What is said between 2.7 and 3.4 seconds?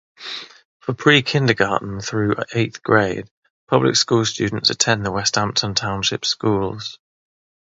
grade,